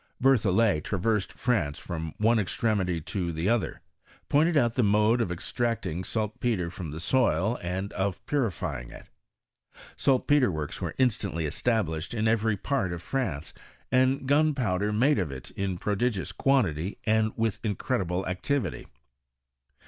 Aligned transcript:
Berthoilet 0.19 0.83
traversed 0.83 1.31
France 1.33 1.77
from 1.77 2.15
one 2.17 2.37
extre 2.37 2.75
mity 2.75 3.01
to 3.05 3.31
the 3.31 3.47
other; 3.47 3.81
pointed 4.29 4.57
out 4.57 4.73
the 4.73 4.81
mode 4.81 5.21
of 5.21 5.31
extract* 5.31 5.85
ing 5.85 6.03
saltpetre 6.03 6.71
from 6.71 6.89
the 6.89 6.99
soil, 6.99 7.59
and 7.61 7.93
of 7.93 8.25
purifying 8.25 8.89
it. 8.89 9.09
Saltpetre 9.95 10.49
works 10.49 10.81
were 10.81 10.93
inataotly 10.97 11.45
established 11.45 12.15
in 12.15 12.27
every 12.27 12.57
part 12.57 12.91
of 12.91 13.03
France, 13.03 13.53
and 13.91 14.27
gunpowder 14.27 14.91
made 14.91 15.19
of 15.19 15.31
it 15.31 15.51
in 15.51 15.77
pro 15.77 15.95
digious 15.95 16.35
quantity, 16.35 16.97
and 17.05 17.31
with 17.37 17.61
incredihle 17.61 18.27
activity. 18.27 18.87